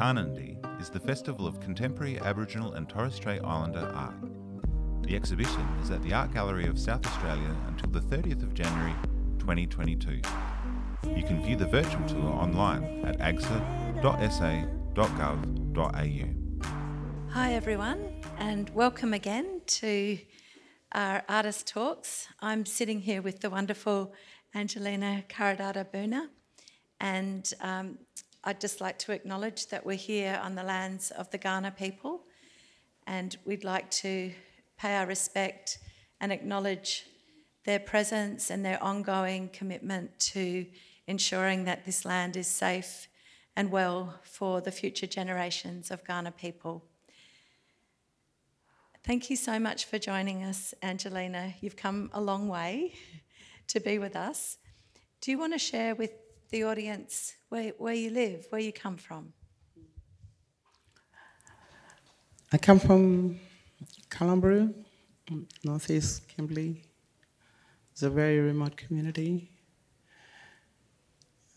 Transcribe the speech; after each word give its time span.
Tarnanthi 0.00 0.56
is 0.80 0.88
the 0.88 0.98
festival 0.98 1.46
of 1.46 1.60
contemporary 1.60 2.18
Aboriginal 2.20 2.72
and 2.72 2.88
Torres 2.88 3.14
Strait 3.14 3.42
Islander 3.44 3.86
art. 3.94 4.14
The 5.02 5.14
exhibition 5.14 5.68
is 5.82 5.90
at 5.90 6.02
the 6.02 6.14
Art 6.14 6.32
Gallery 6.32 6.66
of 6.66 6.78
South 6.78 7.04
Australia 7.04 7.54
until 7.66 7.90
the 7.90 8.00
30th 8.00 8.42
of 8.42 8.54
January 8.54 8.94
2022. 9.40 10.22
You 11.14 11.22
can 11.22 11.42
view 11.42 11.54
the 11.54 11.66
virtual 11.66 12.02
tour 12.08 12.30
online 12.30 13.04
at 13.04 13.18
agsa.sa.gov.au. 13.18 13.60
Hi, 17.34 17.52
everyone, 17.52 18.22
and 18.38 18.70
welcome 18.70 19.12
again 19.12 19.60
to 19.66 20.18
our 20.92 21.22
artist 21.28 21.66
talks. 21.66 22.26
I'm 22.40 22.64
sitting 22.64 23.00
here 23.00 23.20
with 23.20 23.40
the 23.40 23.50
wonderful 23.50 24.14
Angelina 24.54 25.24
Karadada 25.28 25.84
Boona, 25.92 26.28
and 26.98 27.52
um, 27.60 27.98
I'd 28.42 28.60
just 28.60 28.80
like 28.80 28.98
to 29.00 29.12
acknowledge 29.12 29.66
that 29.66 29.84
we're 29.84 29.96
here 29.96 30.40
on 30.42 30.54
the 30.54 30.62
lands 30.62 31.10
of 31.10 31.30
the 31.30 31.38
Kaurna 31.38 31.76
people, 31.76 32.22
and 33.06 33.36
we'd 33.44 33.64
like 33.64 33.90
to 33.90 34.32
pay 34.78 34.96
our 34.96 35.06
respect 35.06 35.78
and 36.20 36.32
acknowledge 36.32 37.04
their 37.66 37.78
presence 37.78 38.50
and 38.50 38.64
their 38.64 38.82
ongoing 38.82 39.50
commitment 39.50 40.18
to 40.18 40.64
ensuring 41.06 41.64
that 41.64 41.84
this 41.84 42.06
land 42.06 42.34
is 42.34 42.46
safe 42.46 43.08
and 43.56 43.70
well 43.70 44.14
for 44.22 44.62
the 44.62 44.70
future 44.70 45.06
generations 45.06 45.90
of 45.90 46.02
Kaurna 46.04 46.34
people. 46.34 46.82
Thank 49.04 49.28
you 49.28 49.36
so 49.36 49.58
much 49.58 49.84
for 49.84 49.98
joining 49.98 50.44
us, 50.44 50.72
Angelina. 50.82 51.54
You've 51.60 51.76
come 51.76 52.10
a 52.14 52.20
long 52.20 52.48
way 52.48 52.94
to 53.68 53.80
be 53.80 53.98
with 53.98 54.16
us. 54.16 54.56
Do 55.20 55.30
you 55.30 55.38
want 55.38 55.52
to 55.52 55.58
share 55.58 55.94
with 55.94 56.12
the 56.50 56.64
audience 56.64 57.34
where, 57.48 57.72
where 57.78 57.94
you 57.94 58.10
live, 58.10 58.46
where 58.50 58.60
you 58.60 58.72
come 58.72 58.96
from? 58.96 59.32
I 62.52 62.58
come 62.58 62.80
from 62.80 63.38
Kalumburu, 64.08 64.74
northeast 65.62 66.26
Kimberley. 66.28 66.82
It's 67.92 68.02
a 68.02 68.10
very 68.10 68.40
remote 68.40 68.76
community. 68.76 69.48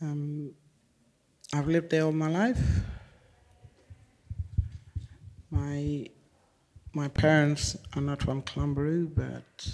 Um, 0.01 0.51
I've 1.53 1.67
lived 1.67 1.89
there 1.89 2.03
all 2.03 2.11
my 2.11 2.29
life. 2.29 2.61
My 5.49 6.07
my 6.93 7.07
parents 7.07 7.75
are 7.95 8.01
not 8.01 8.21
from 8.21 8.43
Kalumburu, 8.43 9.09
but 9.15 9.67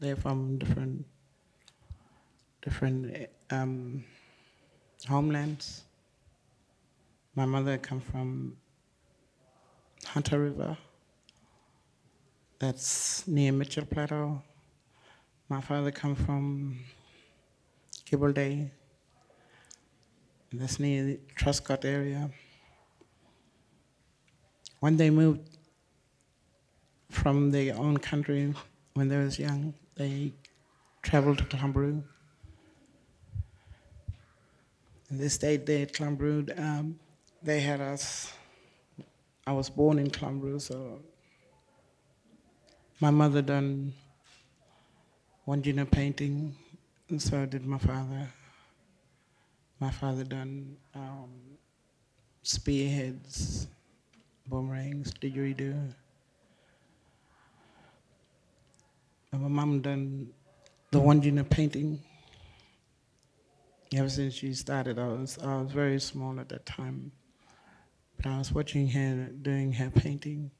they're 0.00 0.16
from 0.16 0.58
different 0.58 1.06
different 2.60 3.30
um, 3.50 4.04
homelands. 5.08 5.84
My 7.34 7.46
mother 7.46 7.78
come 7.78 8.00
from 8.00 8.56
Hunter 10.04 10.38
River. 10.38 10.76
That's 12.58 13.26
near 13.26 13.52
Mitchell 13.52 13.86
Plateau. 13.86 14.42
My 15.48 15.60
father 15.60 15.90
come 15.90 16.14
from 16.14 16.80
Kibble 18.04 18.32
Day. 18.32 18.70
That's 20.52 20.78
near 20.78 21.04
the 21.04 21.20
Truscott 21.36 21.84
area. 21.84 22.30
When 24.80 24.96
they 24.96 25.10
moved 25.10 25.40
from 27.10 27.50
their 27.50 27.74
own 27.76 27.96
country 27.96 28.54
when 28.94 29.08
they 29.08 29.16
was 29.16 29.38
young, 29.38 29.74
they 29.94 30.32
traveled 31.02 31.38
to 31.38 31.44
Kalumburu. 31.44 32.02
And 35.10 35.18
they 35.18 35.28
stayed 35.28 35.66
there 35.66 35.82
at 35.82 35.92
Kalumburu. 35.92 36.58
Um, 36.58 36.98
they 37.42 37.60
had 37.60 37.80
us. 37.80 38.32
I 39.46 39.52
was 39.52 39.70
born 39.70 39.98
in 39.98 40.10
Kalumburu, 40.10 40.60
so 40.60 41.00
my 43.00 43.10
mother 43.10 43.40
done 43.40 43.94
Wandjina 45.46 45.90
painting, 45.90 46.54
and 47.08 47.22
so 47.22 47.46
did 47.46 47.64
my 47.64 47.78
father. 47.78 48.28
My 49.80 49.90
father 49.90 50.24
done 50.24 50.76
um, 50.94 51.30
spearheads, 52.42 53.68
boomerangs, 54.46 55.14
didgeridoo. 55.14 55.94
And 59.32 59.42
my 59.42 59.48
mom 59.48 59.80
done 59.80 60.28
the 60.90 61.00
Wandjina 61.00 61.48
painting. 61.48 62.02
Ever 63.94 64.08
since 64.10 64.34
she 64.34 64.52
started, 64.52 64.98
I 64.98 65.08
was 65.08 65.38
I 65.38 65.62
was 65.62 65.72
very 65.72 65.98
small 65.98 66.38
at 66.40 66.50
that 66.50 66.66
time, 66.66 67.10
but 68.16 68.26
I 68.26 68.36
was 68.36 68.52
watching 68.52 68.88
her 68.88 69.30
doing 69.40 69.72
her 69.72 69.90
painting, 69.90 70.50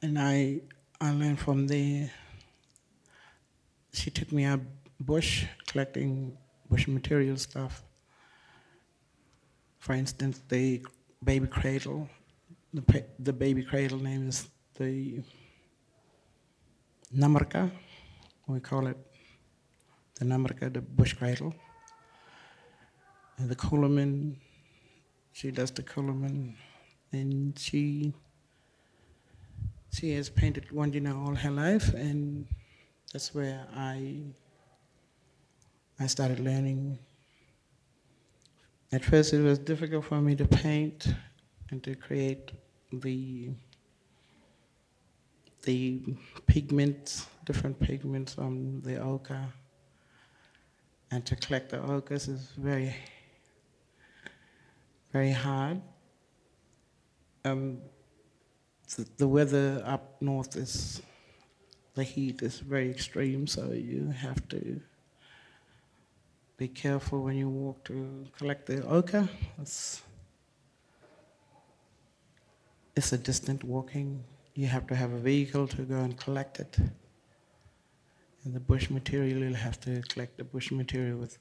and 0.00 0.18
I 0.18 0.62
I 0.98 1.12
learned 1.12 1.40
from 1.40 1.66
there. 1.66 2.10
She 3.92 4.10
took 4.10 4.32
me 4.32 4.44
out 4.44 4.60
bush 4.98 5.44
collecting 5.66 6.38
bush 6.70 6.88
material 6.88 7.36
stuff. 7.36 7.82
For 9.78 9.92
instance, 9.92 10.40
the 10.48 10.82
baby 11.22 11.48
cradle. 11.48 12.08
The 12.72 13.04
the 13.18 13.32
baby 13.34 13.62
cradle 13.62 13.98
name 13.98 14.28
is 14.28 14.48
the 14.78 15.20
Namarka, 17.14 17.70
we 18.46 18.60
call 18.60 18.86
it 18.86 18.98
the 20.16 20.24
Namarka, 20.24 20.72
the 20.72 20.80
bush 20.80 21.14
cradle. 21.14 21.54
And 23.38 23.48
the 23.50 23.56
coolamon, 23.56 24.36
she 25.32 25.50
does 25.50 25.70
the 25.70 25.82
coolamon, 25.82 26.54
and 27.12 27.58
she 27.58 28.14
she 29.92 30.12
has 30.12 30.28
painted 30.30 30.68
Wandjina 30.68 31.14
all 31.14 31.34
her 31.34 31.50
life, 31.50 31.92
and 31.94 32.46
that's 33.12 33.34
where 33.34 33.66
I 33.74 34.22
I 36.00 36.06
started 36.06 36.40
learning. 36.40 36.98
At 38.92 39.04
first, 39.04 39.34
it 39.34 39.42
was 39.42 39.58
difficult 39.58 40.06
for 40.06 40.20
me 40.20 40.34
to 40.36 40.46
paint 40.46 41.08
and 41.70 41.82
to 41.82 41.94
create 41.94 42.52
the 42.92 43.50
the 45.64 46.00
pigments, 46.46 47.26
different 47.44 47.78
pigments 47.80 48.38
on 48.38 48.80
the 48.82 48.98
ochre. 48.98 49.52
And 51.10 51.24
to 51.26 51.36
collect 51.36 51.70
the 51.70 51.78
ochres 51.80 52.28
is 52.28 52.50
very, 52.56 52.94
very 55.12 55.32
hard. 55.32 55.80
Um, 57.44 57.78
the, 58.96 59.06
the 59.16 59.28
weather 59.28 59.82
up 59.86 60.20
north 60.20 60.56
is, 60.56 61.00
the 61.94 62.02
heat 62.02 62.42
is 62.42 62.58
very 62.58 62.90
extreme, 62.90 63.46
so 63.46 63.72
you 63.72 64.10
have 64.10 64.46
to 64.48 64.80
be 66.56 66.68
careful 66.68 67.22
when 67.22 67.36
you 67.36 67.48
walk 67.48 67.84
to 67.84 68.26
collect 68.36 68.66
the 68.66 68.84
ochre. 68.86 69.28
It's, 69.60 70.02
it's 72.96 73.12
a 73.12 73.18
distant 73.18 73.62
walking 73.62 74.24
you 74.56 74.66
have 74.66 74.86
to 74.86 74.94
have 74.94 75.12
a 75.12 75.18
vehicle 75.18 75.68
to 75.68 75.82
go 75.82 75.96
and 75.96 76.16
collect 76.16 76.58
it. 76.60 76.78
The 78.52 78.60
bush 78.60 78.90
material, 78.90 79.38
you'll 79.38 79.54
have 79.54 79.80
to 79.80 80.02
collect 80.02 80.36
the 80.36 80.44
bush 80.44 80.70
material 80.70 81.18
with. 81.18 81.36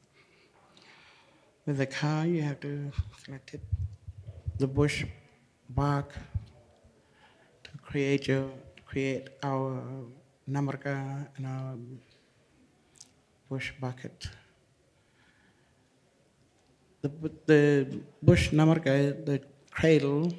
With 1.68 1.78
the 1.78 1.86
car, 1.86 2.26
you 2.26 2.42
have 2.42 2.60
to 2.62 2.92
collect 3.24 3.54
it, 3.54 3.62
the 4.58 4.66
bush 4.68 5.06
bark 5.70 6.14
to 7.64 7.72
create 7.84 8.28
your 8.28 8.50
create 8.86 9.30
our 9.44 9.84
namarka 10.50 11.28
and 11.38 11.46
our 11.46 11.76
bush 13.50 13.72
bucket. 13.80 14.30
The, 17.02 17.12
the 17.46 18.02
bush 18.22 18.50
namarka, 18.50 19.26
the 19.26 19.42
cradle, 19.70 20.34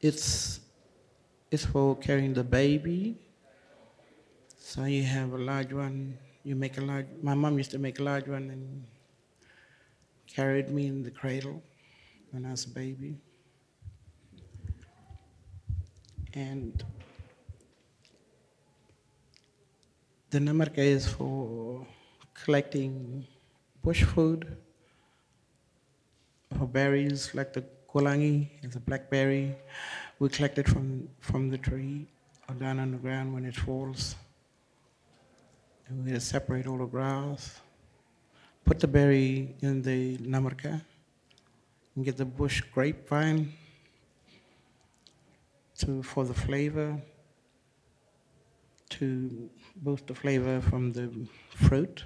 it's 0.00 0.60
is 1.50 1.64
for 1.64 1.96
carrying 1.96 2.34
the 2.34 2.44
baby. 2.44 3.25
So 4.68 4.82
you 4.82 5.04
have 5.04 5.32
a 5.32 5.38
large 5.38 5.72
one, 5.72 6.18
you 6.42 6.56
make 6.56 6.76
a 6.76 6.80
large, 6.80 7.06
my 7.22 7.34
mom 7.34 7.56
used 7.56 7.70
to 7.70 7.78
make 7.78 8.00
a 8.00 8.02
large 8.02 8.26
one 8.26 8.50
and 8.50 8.84
carried 10.26 10.70
me 10.70 10.88
in 10.88 11.04
the 11.04 11.10
cradle 11.12 11.62
when 12.32 12.44
I 12.44 12.50
was 12.50 12.64
a 12.64 12.70
baby. 12.70 13.16
And 16.34 16.82
the 20.30 20.40
namarka 20.40 20.78
is 20.78 21.06
for 21.06 21.86
collecting 22.34 23.24
bush 23.84 24.02
food, 24.02 24.56
for 26.58 26.66
berries 26.66 27.32
like 27.34 27.52
the 27.52 27.64
kolangi, 27.88 28.48
it's 28.64 28.74
a 28.74 28.80
blackberry, 28.80 29.54
we 30.18 30.28
collect 30.28 30.58
it 30.58 30.68
from, 30.68 31.08
from 31.20 31.50
the 31.50 31.58
tree 31.58 32.08
or 32.48 32.56
down 32.56 32.80
on 32.80 32.90
the 32.90 32.98
ground 32.98 33.32
when 33.32 33.44
it 33.44 33.54
falls. 33.54 34.16
And 35.88 36.04
we 36.04 36.18
separate 36.18 36.66
all 36.66 36.78
the 36.78 36.86
grass, 36.86 37.60
put 38.64 38.80
the 38.80 38.88
berry 38.88 39.54
in 39.60 39.82
the 39.82 40.16
namarka, 40.18 40.80
and 41.94 42.04
get 42.04 42.16
the 42.16 42.24
bush 42.24 42.60
grapevine 42.74 43.52
to 45.78 46.02
for 46.02 46.24
the 46.24 46.34
flavor, 46.34 47.00
to 48.90 49.48
boost 49.76 50.08
the 50.08 50.14
flavor 50.14 50.60
from 50.60 50.92
the 50.92 51.08
fruit. 51.50 52.02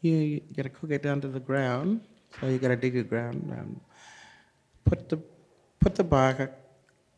You, 0.00 0.16
you 0.16 0.40
gotta 0.56 0.70
cook 0.70 0.90
it 0.90 1.02
down 1.02 1.20
to 1.20 1.28
the 1.28 1.40
ground, 1.40 2.00
so 2.40 2.46
you 2.46 2.58
gotta 2.58 2.76
dig 2.76 2.94
the 2.94 3.02
ground. 3.02 3.52
Um, 3.52 3.80
put 4.84 5.10
the 5.10 5.18
put 5.78 5.94
the 5.94 6.04
bark 6.04 6.52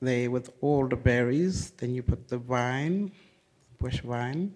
there 0.02 0.31
with 0.31 0.50
all 0.61 0.88
the 0.88 0.96
berries. 0.96 1.70
Then 1.70 1.94
you 1.94 2.02
put 2.02 2.26
the 2.26 2.38
vine, 2.38 3.12
bush 3.78 4.00
vine. 4.00 4.55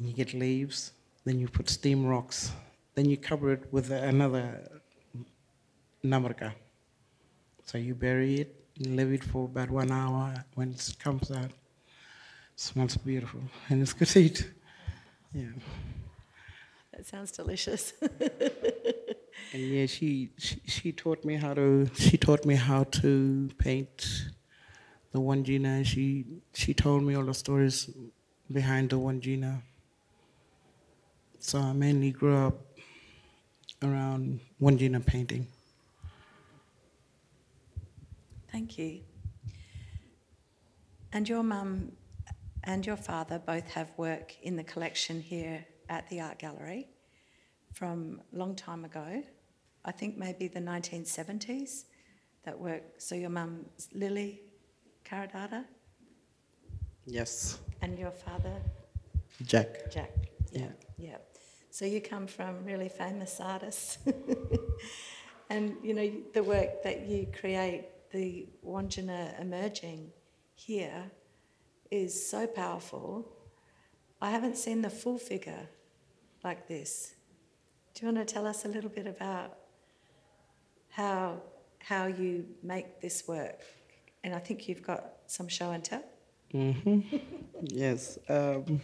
Then 0.00 0.08
you 0.08 0.14
get 0.14 0.32
leaves. 0.32 0.92
Then 1.24 1.38
you 1.38 1.48
put 1.48 1.68
steam 1.68 2.06
rocks. 2.06 2.52
Then 2.94 3.04
you 3.04 3.18
cover 3.18 3.52
it 3.52 3.70
with 3.70 3.90
another 3.90 4.70
namarka. 6.02 6.54
So 7.66 7.76
you 7.76 7.94
bury 7.94 8.40
it, 8.40 8.64
you 8.76 8.90
leave 8.96 9.12
it 9.12 9.22
for 9.22 9.44
about 9.44 9.70
one 9.70 9.92
hour. 9.92 10.34
When 10.54 10.70
it 10.70 10.96
comes 10.98 11.30
out, 11.30 11.44
it 11.44 11.52
smells 12.56 12.96
beautiful 12.96 13.42
and 13.68 13.82
it's 13.82 13.92
good 13.92 14.08
to 14.08 14.20
eat. 14.20 14.50
Yeah. 15.34 15.50
That 16.92 17.06
sounds 17.06 17.30
delicious. 17.32 17.92
And 19.52 19.62
yeah, 19.62 19.86
she, 19.86 20.30
she 20.38 20.60
she 20.66 20.92
taught 20.92 21.24
me 21.24 21.34
how 21.34 21.54
to 21.54 21.90
she 21.94 22.16
taught 22.16 22.44
me 22.44 22.54
how 22.54 22.84
to 22.84 23.50
paint 23.58 24.30
the 25.12 25.18
Wandjina. 25.18 25.84
She 25.84 26.24
she 26.54 26.72
told 26.72 27.02
me 27.02 27.16
all 27.16 27.24
the 27.24 27.34
stories 27.34 27.90
behind 28.52 28.90
the 28.90 28.98
Wandjina. 28.98 29.62
So 31.40 31.58
I 31.58 31.72
mainly 31.72 32.10
grew 32.12 32.36
up 32.36 32.60
around 33.82 34.40
Wandjina 34.60 35.04
painting. 35.04 35.46
Thank 38.52 38.78
you. 38.78 39.00
And 41.12 41.28
your 41.28 41.42
mum 41.42 41.92
and 42.64 42.84
your 42.84 42.96
father 42.96 43.38
both 43.38 43.68
have 43.70 43.88
work 43.96 44.36
in 44.42 44.56
the 44.56 44.64
collection 44.64 45.20
here 45.20 45.64
at 45.88 46.08
the 46.10 46.20
art 46.20 46.38
gallery 46.38 46.88
from 47.72 48.20
a 48.34 48.38
long 48.38 48.54
time 48.54 48.84
ago. 48.84 49.22
I 49.84 49.92
think 49.92 50.18
maybe 50.18 50.46
the 50.46 50.60
1970s 50.60 51.84
that 52.44 52.58
work. 52.58 52.82
So 52.98 53.14
your 53.14 53.30
mum's 53.30 53.88
Lily 53.94 54.42
Karadada 55.04 55.64
Yes, 57.06 57.58
and 57.80 57.98
your 57.98 58.10
father 58.10 58.54
Jack. 59.42 59.90
Jack. 59.90 60.12
Yeah, 60.52 60.68
yeah. 60.98 61.16
So 61.70 61.84
you 61.84 62.00
come 62.00 62.26
from 62.26 62.64
really 62.64 62.88
famous 62.88 63.40
artists, 63.40 63.98
and 65.50 65.76
you 65.82 65.94
know 65.94 66.10
the 66.34 66.42
work 66.42 66.82
that 66.82 67.06
you 67.06 67.28
create, 67.38 67.84
the 68.10 68.48
Wandjina 68.66 69.40
emerging 69.40 70.10
here, 70.54 71.10
is 71.90 72.28
so 72.28 72.46
powerful. 72.46 73.28
I 74.20 74.30
haven't 74.30 74.56
seen 74.56 74.82
the 74.82 74.90
full 74.90 75.16
figure 75.18 75.68
like 76.42 76.66
this. 76.66 77.14
Do 77.94 78.06
you 78.06 78.12
want 78.12 78.26
to 78.26 78.34
tell 78.34 78.46
us 78.46 78.64
a 78.64 78.68
little 78.68 78.90
bit 78.90 79.06
about 79.06 79.56
how 80.88 81.40
how 81.78 82.06
you 82.06 82.46
make 82.62 83.00
this 83.00 83.28
work? 83.28 83.60
And 84.24 84.34
I 84.34 84.40
think 84.40 84.68
you've 84.68 84.82
got 84.82 85.12
some 85.26 85.46
show 85.46 85.70
and 85.70 85.84
tell. 85.84 86.04
Mm-hmm. 86.52 87.16
yes. 87.62 88.18
Um, 88.28 88.80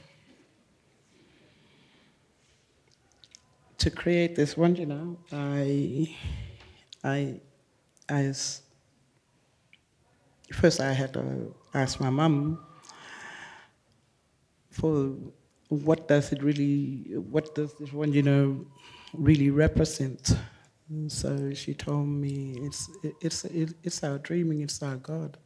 to 3.87 3.91
create 3.93 4.35
this 4.35 4.56
one, 4.56 4.75
you 4.75 4.85
know, 4.85 5.17
I, 5.31 6.12
I, 7.05 7.41
I 8.09 8.35
first 10.53 10.81
I 10.81 10.93
had 10.93 11.12
to 11.12 11.55
ask 11.73 12.00
my 12.00 12.11
mom 12.11 12.59
for 14.71 15.15
what 15.69 16.09
does 16.09 16.33
it 16.33 16.43
really, 16.43 17.15
what 17.31 17.55
does 17.55 17.75
this 17.75 17.93
one, 17.93 18.12
you 18.12 18.23
know, 18.23 18.67
really 19.15 19.50
represent. 19.50 20.37
And 20.91 21.11
So 21.11 21.55
she 21.55 21.73
told 21.73 22.09
me 22.09 22.59
it's 22.62 22.91
it's 23.21 23.44
it's 23.44 24.03
our 24.03 24.19
dreaming, 24.19 24.62
it's 24.62 24.83
our 24.83 24.97
God. 24.97 25.38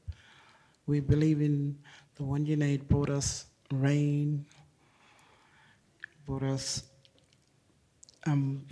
We 0.87 1.01
believe 1.01 1.43
in 1.43 1.77
the 2.17 2.25
one 2.25 2.47
you 2.47 2.57
it 2.57 2.89
brought 2.89 3.11
us 3.11 3.45
rain, 3.71 4.47
brought 6.25 6.43
us 6.43 6.90
um, 8.26 8.67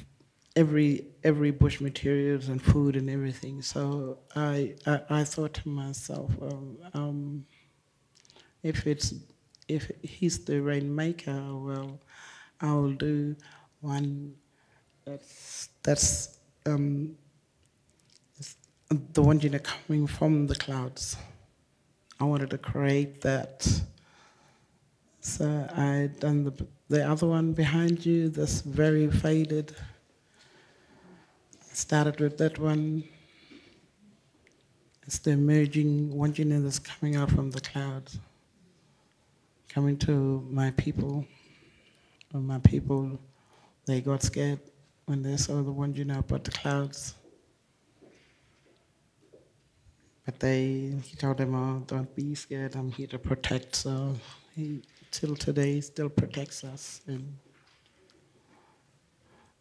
every 0.57 1.07
every 1.25 1.51
bush 1.51 1.81
materials 1.81 2.49
and 2.49 2.63
food 2.63 2.97
and 2.97 3.09
everything. 3.11 3.63
So 3.63 4.19
I 4.37 4.75
I, 4.87 5.01
I 5.11 5.25
thought 5.25 5.55
to 5.55 5.69
myself, 5.69 6.31
well, 6.39 6.77
um, 6.95 7.47
if 8.63 8.87
it's 8.87 9.15
if 9.69 9.91
he's 10.03 10.45
the 10.45 10.61
rainmaker, 10.61 11.41
well, 11.55 12.01
I'll 12.61 12.91
do 12.93 13.37
one 13.81 14.35
that's 15.05 15.69
that's 15.83 16.39
um, 16.67 17.17
the 19.13 19.23
one 19.23 19.41
you 19.41 19.51
know 19.51 19.59
coming 19.59 20.07
from 20.07 20.47
the 20.47 20.55
clouds. 20.55 21.17
I 22.21 22.25
wanted 22.25 22.51
to 22.51 22.59
create 22.59 23.21
that. 23.23 23.67
So 25.29 25.69
I 25.77 26.09
done 26.19 26.45
the 26.45 26.67
the 26.89 27.07
other 27.07 27.27
one 27.27 27.53
behind 27.53 28.05
you. 28.07 28.31
This 28.31 28.63
very 28.63 29.11
faded. 29.11 29.77
Started 31.73 32.19
with 32.19 32.39
that 32.39 32.59
one. 32.59 33.05
It's 35.07 35.19
the 35.19 35.33
emerging 35.33 36.17
know 36.45 36.63
that's 36.63 36.79
coming 36.79 37.17
out 37.17 37.31
from 37.31 37.51
the 37.51 37.61
clouds. 37.61 38.19
Coming 39.69 39.99
to 39.99 40.47
my 40.51 40.71
people. 40.73 41.27
And 42.33 42.47
my 42.47 42.59
people, 42.59 43.19
they 43.87 44.01
got 44.01 44.23
scared 44.23 44.61
when 45.07 45.23
they 45.23 45.37
saw 45.37 45.63
the 45.63 45.73
know 46.05 46.19
about 46.19 46.45
the 46.45 46.51
clouds. 46.51 47.15
But 50.27 50.41
they, 50.41 50.93
he 51.05 51.17
told 51.17 51.39
them, 51.39 51.55
oh, 51.55 51.83
don't 51.87 52.15
be 52.15 52.35
scared, 52.35 52.77
I'm 52.77 52.93
here 52.93 53.07
to 53.07 53.19
protect. 53.19 53.77
So 53.77 54.15
he, 54.55 54.83
till 55.11 55.37
today, 55.37 55.81
still 55.81 56.09
protects 56.09 56.65
us. 56.65 57.01
And, 57.07 57.37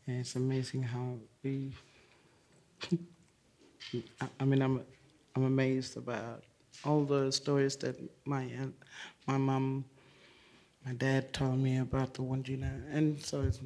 it's 0.09 0.35
amazing 0.35 0.83
how 0.83 1.15
we, 1.43 1.73
I, 4.21 4.27
I 4.39 4.45
mean, 4.45 4.61
I'm, 4.61 4.81
I'm 5.35 5.43
amazed 5.43 5.97
about 5.97 6.43
all 6.85 7.03
the 7.03 7.29
stories 7.31 7.75
that 7.77 7.97
my 8.25 8.43
aunt, 8.43 8.73
my 9.27 9.37
mom, 9.37 9.83
my 10.85 10.93
dad 10.93 11.33
told 11.33 11.59
me 11.59 11.79
about 11.79 12.13
the 12.13 12.21
Wandjina, 12.21 12.71
and 12.89 13.21
so 13.21 13.41
it's 13.41 13.59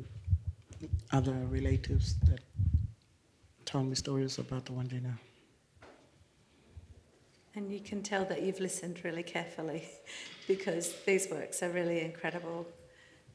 other 1.12 1.34
relatives 1.50 2.16
that 2.26 2.40
told 3.66 3.86
me 3.88 3.96
stories 3.96 4.40
about 4.40 4.66
the 4.66 4.72
Wandjina. 4.72 5.18
And 7.54 7.72
you 7.72 7.82
can 7.82 8.02
tell 8.02 8.24
that 8.26 8.42
you've 8.42 8.62
listened 8.62 9.04
really 9.04 9.24
carefully 9.24 9.84
because 10.48 10.94
these 11.06 11.28
works 11.30 11.62
are 11.62 11.70
really 11.70 12.02
incredible. 12.02 12.66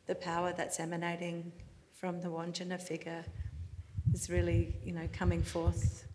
The 0.07 0.15
power 0.15 0.55
that's 0.57 0.81
emanating 0.81 1.53
from 1.93 2.21
the 2.23 2.29
Wandjina 2.29 2.81
figure 2.81 3.25
is 4.15 4.31
really, 4.31 4.77
you 4.85 4.93
know, 4.93 5.09
coming 5.13 5.43
forth 5.43 6.07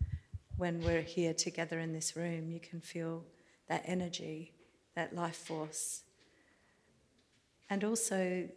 when 0.56 0.80
we're 0.82 1.02
here 1.02 1.32
together 1.32 1.78
in 1.78 1.92
this 1.92 2.16
room. 2.16 2.50
You 2.50 2.58
can 2.58 2.80
feel 2.80 3.24
that 3.68 3.82
energy, 3.86 4.52
that 4.96 5.14
life 5.14 5.36
force. 5.36 6.02
And 7.70 7.84
also 7.84 8.48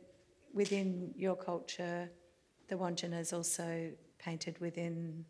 within 0.54 1.14
your 1.16 1.36
culture, 1.36 2.10
the 2.68 2.75
Wandjina 2.75 3.20
is 3.20 3.32
also 3.32 3.92
painted 4.18 4.60
within 4.60 5.25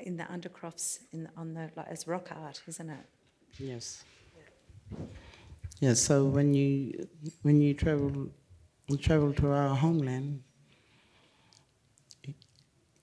in 0.00 0.16
the 0.16 0.24
undercrofts 0.24 0.98
in 1.12 1.28
on 1.36 1.54
the 1.54 1.70
like 1.76 1.88
as 1.88 2.06
rock 2.06 2.28
art, 2.30 2.62
isn't 2.68 2.90
it? 2.90 3.06
Yes. 3.58 4.04
Yes. 5.80 6.00
So 6.00 6.24
when 6.26 6.54
you 6.54 7.08
when 7.42 7.60
you 7.60 7.74
travel 7.74 8.28
you 8.88 8.96
travel 8.96 9.32
to 9.34 9.50
our 9.50 9.74
homeland, 9.74 10.42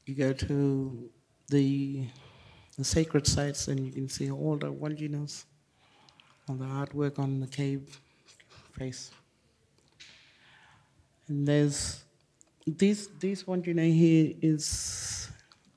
you 0.06 0.16
go 0.16 0.32
to 0.32 1.10
the 1.50 2.08
the 2.78 2.84
sacred 2.84 3.28
sites 3.28 3.68
and 3.68 3.80
you 3.86 3.92
can 3.92 4.10
see 4.10 4.32
all 4.32 4.56
the 4.58 4.72
Wandjinas, 4.72 5.46
all 6.48 6.56
the 6.56 6.66
artwork 6.66 7.20
on 7.20 7.40
the 7.40 7.48
cave 7.48 8.00
face. 8.74 9.12
And 11.28 11.48
there's 11.48 12.04
this 12.66 13.10
this 13.20 13.44
Wandjina 13.44 13.94
here 13.94 14.34
is 14.42 15.30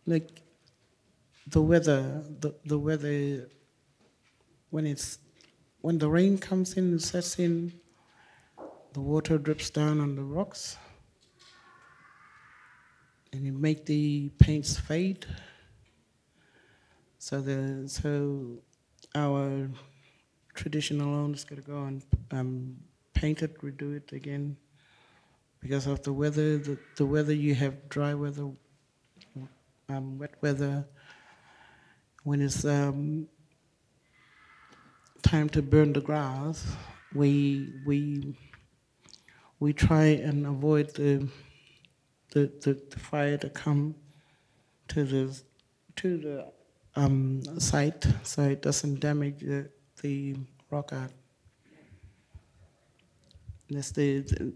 like 0.07 0.43
the 1.49 1.63
weather 1.63 2.23
the, 2.41 2.55
the 2.65 2.79
weather 2.79 3.49
when 4.71 4.87
it's 4.87 5.19
when 5.81 5.99
the 5.99 6.09
rain 6.09 6.39
comes 6.39 6.75
in 6.75 6.85
and 6.85 7.03
sets 7.03 7.39
in, 7.39 7.73
the 8.93 9.01
water 9.01 9.39
drips 9.39 9.71
down 9.71 10.01
on 10.01 10.17
the 10.17 10.23
rocks, 10.23 10.77
and 13.33 13.47
it 13.47 13.55
make 13.55 13.87
the 13.87 14.31
paints 14.39 14.79
fade. 14.79 15.27
So 17.19 17.41
the 17.41 17.89
so 17.89 18.59
our 19.15 19.69
traditional 20.55 21.15
owners 21.15 21.45
got 21.45 21.57
to 21.57 21.63
go 21.63 21.85
and 21.85 22.03
um, 22.33 22.77
paint 23.15 23.43
it, 23.43 23.61
redo 23.61 23.97
it 23.97 24.13
again 24.13 24.57
because 25.61 25.87
of 25.87 26.03
the 26.03 26.13
weather. 26.13 26.59
The, 26.59 26.79
the 26.97 27.07
weather 27.07 27.33
you 27.33 27.55
have 27.55 27.89
dry 27.89 28.15
weather, 28.15 28.51
um, 29.89 30.19
wet 30.19 30.35
weather. 30.41 30.87
When 32.25 32.43
it's 32.43 32.65
um, 32.65 33.29
time 35.23 35.49
to 35.51 35.63
burn 35.63 35.93
the 35.93 36.01
grass, 36.01 36.67
we 37.15 37.73
we 37.87 38.37
we 39.61 39.73
try 39.73 40.05
and 40.05 40.47
avoid 40.47 40.95
the 40.95 41.29
the, 42.31 42.53
the, 42.61 42.81
the 42.91 42.99
fire 42.99 43.39
to 43.39 43.49
come 43.49 43.95
to 44.89 45.05
the 45.05 45.41
to 45.97 46.17
the 46.19 46.53
um, 46.97 47.43
site 47.59 48.07
so 48.23 48.43
it 48.43 48.63
doesn't 48.63 49.01
damage 49.01 49.41
the, 49.41 49.71
the 50.03 50.37
rock 50.71 50.93
art. 50.93 51.13
That's 53.71 53.91
the, 53.93 54.21
the, 54.21 54.53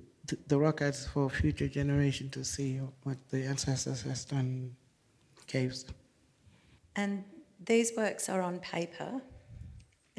the 0.46 0.58
rock 0.58 0.82
art 0.82 0.96
for 1.12 1.28
future 1.28 1.68
generation 1.68 2.30
to 2.30 2.44
see 2.44 2.80
what 3.02 3.18
the 3.30 3.44
ancestors 3.44 4.02
has 4.02 4.24
done 4.24 4.74
caves. 5.46 5.84
And 6.96 7.24
these 7.64 7.92
works 7.96 8.28
are 8.28 8.42
on 8.42 8.58
paper. 8.58 9.20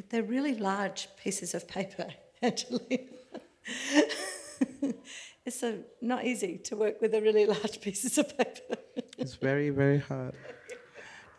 They're 0.09 0.23
really 0.23 0.55
large 0.55 1.07
pieces 1.17 1.53
of 1.53 1.67
paper, 1.67 2.07
actually. 2.43 3.09
it's 5.45 5.59
so 5.59 5.79
not 6.01 6.25
easy 6.25 6.57
to 6.59 6.75
work 6.75 7.01
with 7.01 7.13
a 7.13 7.21
really 7.21 7.45
large 7.45 7.81
pieces 7.81 8.17
of 8.17 8.37
paper. 8.37 8.75
it's 9.17 9.35
very, 9.35 9.69
very 9.69 9.99
hard. 9.99 10.35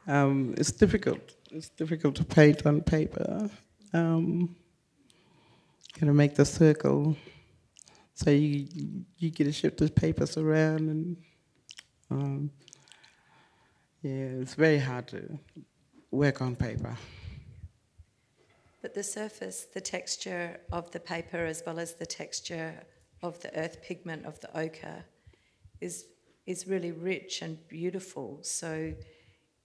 Um, 0.06 0.54
it's 0.56 0.72
difficult. 0.72 1.34
It's 1.50 1.68
difficult 1.68 2.16
to 2.16 2.24
paint 2.24 2.66
on 2.66 2.82
paper. 2.82 3.48
Um, 3.92 4.56
you 6.00 6.06
know, 6.06 6.12
make 6.12 6.34
the 6.34 6.44
circle. 6.44 7.16
So 8.14 8.30
you 8.30 8.66
you 9.18 9.30
get 9.30 9.44
to 9.44 9.52
shift 9.52 9.78
the 9.78 9.88
papers 9.88 10.36
around, 10.36 10.88
and 10.88 11.16
um, 12.10 12.50
yeah, 14.02 14.42
it's 14.42 14.54
very 14.54 14.78
hard 14.78 15.08
to 15.08 15.38
work 16.10 16.40
on 16.42 16.54
paper. 16.54 16.96
But 18.84 18.92
the 18.92 19.02
surface, 19.02 19.66
the 19.72 19.80
texture 19.80 20.60
of 20.70 20.90
the 20.90 21.00
paper, 21.00 21.46
as 21.46 21.62
well 21.64 21.78
as 21.78 21.94
the 21.94 22.04
texture 22.04 22.74
of 23.22 23.40
the 23.40 23.50
earth 23.58 23.80
pigment 23.82 24.26
of 24.26 24.38
the 24.40 24.54
ochre, 24.54 25.06
is 25.80 26.04
is 26.44 26.66
really 26.66 26.92
rich 26.92 27.40
and 27.40 27.56
beautiful. 27.68 28.40
So 28.42 28.92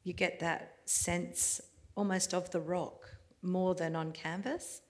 you 0.05 0.13
get 0.13 0.39
that 0.39 0.75
sense 0.85 1.59
almost 1.95 2.33
of 2.33 2.49
the 2.51 2.61
rock 2.61 3.09
more 3.41 3.75
than 3.75 3.93
on 3.93 4.13
canvas. 4.13 4.83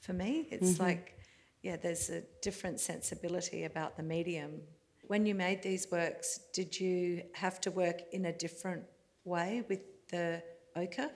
For 0.00 0.12
me, 0.12 0.48
it's 0.50 0.72
mm-hmm. 0.72 0.82
like, 0.82 1.16
yeah, 1.62 1.76
there's 1.76 2.10
a 2.10 2.22
different 2.42 2.80
sensibility 2.80 3.62
about 3.62 3.96
the 3.96 4.02
medium. 4.02 4.62
When 5.06 5.24
you 5.26 5.36
made 5.36 5.62
these 5.62 5.86
works, 5.92 6.40
did 6.52 6.80
you 6.80 7.22
have 7.34 7.60
to 7.60 7.70
work 7.70 8.02
in 8.10 8.24
a 8.24 8.32
different 8.32 8.82
way 9.22 9.62
with 9.68 9.82
the 10.08 10.42
ochre? 10.74 11.12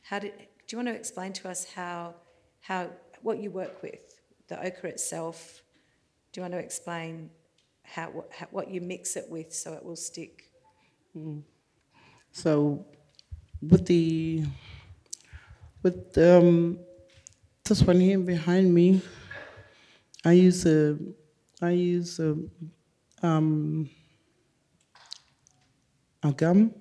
How 0.00 0.20
did? 0.20 0.32
Do 0.66 0.76
you 0.76 0.78
want 0.78 0.88
to 0.88 0.94
explain 0.94 1.32
to 1.34 1.48
us 1.48 1.66
how, 1.74 2.14
how 2.60 2.90
what 3.22 3.38
you 3.38 3.50
work 3.50 3.82
with 3.82 4.20
the 4.48 4.58
ochre 4.64 4.86
itself? 4.86 5.62
Do 6.32 6.40
you 6.40 6.42
want 6.42 6.54
to 6.54 6.58
explain 6.58 7.30
how, 7.82 8.24
how 8.30 8.46
what 8.50 8.70
you 8.70 8.80
mix 8.80 9.16
it 9.16 9.26
with 9.28 9.52
so 9.52 9.74
it 9.74 9.84
will 9.84 9.96
stick? 9.96 10.50
Mm. 11.16 11.42
So 12.32 12.86
with 13.62 13.86
the 13.86 14.44
with 15.82 16.16
um, 16.16 16.78
this 17.64 17.82
one 17.82 18.00
here 18.00 18.18
behind 18.18 18.72
me, 18.74 19.02
I 20.24 20.32
use 20.32 20.64
a 20.66 20.98
I 21.60 21.70
use 21.70 22.18
a 22.18 22.36
um, 23.22 23.90
a 26.22 26.32
gum 26.32 26.74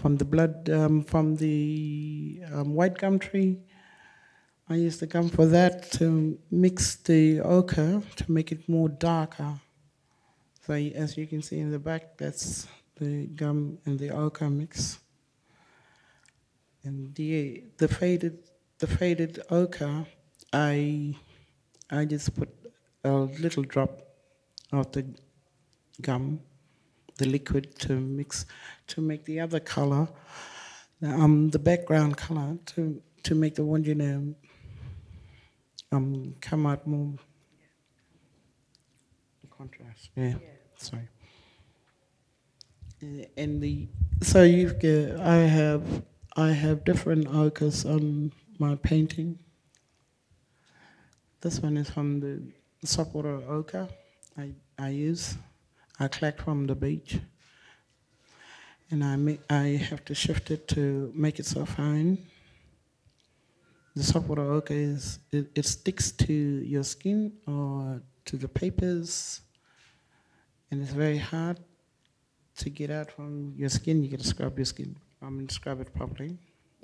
from 0.00 0.16
the 0.16 0.24
blood 0.24 0.70
um, 0.70 1.02
from 1.02 1.36
the 1.36 2.40
um, 2.52 2.74
white 2.74 2.96
gum 2.98 3.18
tree. 3.18 3.58
I 4.68 4.74
use 4.76 4.98
the 4.98 5.06
gum 5.06 5.28
for 5.28 5.46
that 5.46 5.90
to 5.92 6.38
mix 6.50 6.96
the 6.96 7.40
ochre 7.40 8.02
to 8.16 8.32
make 8.32 8.52
it 8.52 8.68
more 8.68 8.88
darker. 8.88 9.54
So 10.66 10.74
as 10.74 11.16
you 11.16 11.26
can 11.26 11.42
see 11.42 11.58
in 11.58 11.70
the 11.70 11.78
back, 11.78 12.18
that's 12.18 12.68
the 13.00 13.26
gum 13.26 13.78
and 13.86 13.98
the 13.98 14.10
ochre 14.10 14.50
mix. 14.50 14.98
And 16.84 17.14
the 17.14 17.64
the 17.78 17.88
faded 17.88 18.38
the 18.78 18.86
faded 18.86 19.40
ochre, 19.50 20.06
I 20.52 21.16
I 21.90 22.04
just 22.04 22.36
put 22.36 22.50
a 23.04 23.12
little 23.44 23.62
drop 23.62 24.02
of 24.70 24.92
the 24.92 25.06
gum, 26.02 26.40
the 27.18 27.26
liquid 27.26 27.78
to 27.80 27.92
mix 27.94 28.46
to 28.88 29.00
make 29.00 29.24
the 29.24 29.40
other 29.40 29.60
color, 29.60 30.08
um, 31.02 31.50
the 31.50 31.58
background 31.58 32.16
color 32.16 32.58
to 32.66 33.02
to 33.24 33.34
make 33.34 33.54
the 33.54 33.64
one 33.64 33.84
you 33.84 33.94
know 33.94 34.34
um 35.92 36.34
come 36.40 36.66
out 36.66 36.86
more 36.86 37.14
contrast. 39.50 40.10
Yeah. 40.16 40.28
yeah. 40.28 40.36
Sorry 40.76 41.08
and 43.36 43.62
the 43.62 43.88
so 44.22 44.42
you 44.42 44.72
get 44.74 45.18
I 45.20 45.36
have 45.36 46.02
I 46.36 46.50
have 46.50 46.84
different 46.84 47.28
ochres 47.28 47.84
on 47.84 48.32
my 48.58 48.74
painting. 48.76 49.38
This 51.40 51.60
one 51.60 51.76
is 51.76 51.90
from 51.90 52.20
the 52.20 52.42
saltwater 52.84 53.36
ochre 53.48 53.88
I 54.36 54.52
I 54.78 54.90
use. 54.90 55.36
I 56.00 56.08
collect 56.08 56.40
from 56.42 56.66
the 56.66 56.74
beach, 56.74 57.18
and 58.90 59.02
I 59.02 59.16
make, 59.16 59.40
I 59.50 59.80
have 59.90 60.04
to 60.04 60.14
shift 60.14 60.50
it 60.50 60.68
to 60.68 61.12
make 61.14 61.38
it 61.38 61.46
so 61.46 61.64
fine. 61.64 62.18
The 63.96 64.04
saltwater 64.04 64.42
ochre 64.52 64.74
is 64.74 65.18
it, 65.32 65.50
it 65.56 65.66
sticks 65.66 66.12
to 66.12 66.32
your 66.32 66.84
skin 66.84 67.32
or 67.48 68.00
to 68.26 68.36
the 68.36 68.46
papers, 68.46 69.40
and 70.70 70.80
it's 70.80 70.92
very 70.92 71.18
hard 71.18 71.58
to 72.58 72.70
get 72.70 72.90
out 72.90 73.10
from 73.10 73.54
your 73.56 73.68
skin, 73.68 74.04
you 74.04 74.16
to 74.16 74.24
scrub 74.24 74.56
your 74.56 74.66
skin. 74.66 74.96
I 75.20 75.30
mean, 75.30 75.48
scrub 75.48 75.80
it 75.80 75.92
properly, 75.94 76.38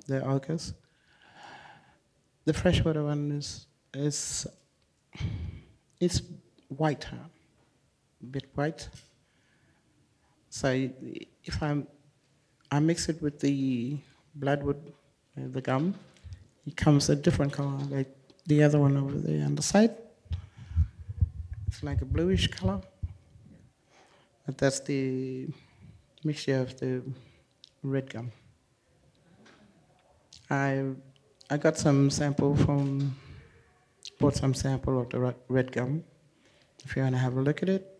the 0.07 0.21
ochres. 0.25 0.73
The 2.43 2.53
freshwater 2.53 3.03
one 3.03 3.31
is, 3.31 3.67
is 3.93 4.45
it's 6.01 6.21
white, 6.67 7.05
a 7.05 7.34
bit 8.23 8.45
white. 8.55 8.87
So 10.49 10.69
if 11.43 11.61
I'm, 11.61 11.87
I 12.71 12.79
mix 12.79 13.09
it 13.09 13.21
with 13.21 13.39
the 13.39 13.97
bloodwood, 14.35 14.93
the 15.35 15.61
gum, 15.61 15.95
it 16.65 16.75
comes 16.77 17.09
a 17.09 17.15
different 17.15 17.53
color, 17.53 17.77
like 17.89 18.15
the 18.45 18.63
other 18.63 18.79
one 18.79 18.97
over 18.97 19.17
there 19.17 19.45
on 19.45 19.55
the 19.55 19.61
side. 19.61 19.95
It's 21.67 21.83
like 21.83 22.01
a 22.01 22.05
bluish 22.05 22.47
color. 22.47 22.81
But 24.45 24.57
that's 24.57 24.79
the 24.79 25.47
mixture 26.23 26.59
of 26.61 26.79
the 26.79 27.01
red 27.83 28.09
gum. 28.09 28.31
I 30.49 30.91
I 31.49 31.57
got 31.57 31.77
some 31.77 32.09
sample 32.09 32.55
from 32.55 33.15
bought 34.19 34.35
some 34.35 34.53
sample 34.53 35.01
of 35.01 35.09
the 35.09 35.35
red 35.49 35.71
gum. 35.71 36.03
If 36.83 36.95
you 36.95 37.01
want 37.01 37.15
to 37.15 37.19
have 37.19 37.35
a 37.35 37.41
look 37.41 37.63
at 37.63 37.69
it. 37.69 37.94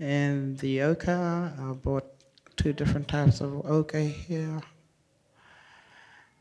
And 0.00 0.58
the 0.58 0.82
ochre, 0.82 1.52
I 1.58 1.72
bought 1.72 2.06
two 2.56 2.72
different 2.72 3.08
types 3.08 3.40
of 3.40 3.66
ochre 3.66 4.00
here. 4.00 4.60